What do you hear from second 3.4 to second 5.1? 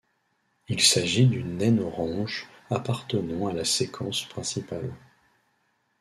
à la séquence principale.